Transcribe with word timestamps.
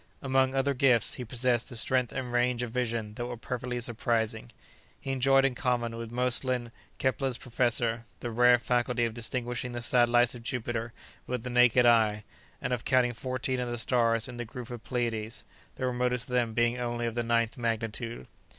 Among 0.23 0.55
other 0.55 0.73
gifts, 0.73 1.13
he 1.13 1.23
possessed 1.25 1.69
a 1.69 1.75
strength 1.75 2.11
and 2.11 2.33
range 2.33 2.63
of 2.63 2.71
vision 2.71 3.13
that 3.13 3.25
were 3.27 3.37
perfectly 3.37 3.79
surprising. 3.81 4.51
He 4.99 5.11
enjoyed, 5.11 5.45
in 5.45 5.53
common 5.53 5.95
with 5.95 6.09
Moestlin, 6.11 6.71
Kepler's 6.97 7.37
professor, 7.37 8.05
the 8.19 8.31
rare 8.31 8.57
faculty 8.57 9.05
of 9.05 9.13
distinguishing 9.13 9.73
the 9.73 9.81
satellites 9.83 10.33
of 10.33 10.41
Jupiter 10.41 10.91
with 11.27 11.43
the 11.43 11.51
naked 11.51 11.85
eye, 11.85 12.23
and 12.63 12.73
of 12.73 12.83
counting 12.83 13.13
fourteen 13.13 13.59
of 13.59 13.69
the 13.69 13.77
stars 13.77 14.27
in 14.27 14.37
the 14.37 14.43
group 14.45 14.71
of 14.71 14.83
Pleiades, 14.83 15.43
the 15.75 15.85
remotest 15.85 16.27
of 16.29 16.33
them 16.33 16.55
being 16.55 16.79
only 16.79 17.05
of 17.05 17.13
the 17.13 17.21
ninth 17.21 17.55
magnitude. 17.55 18.25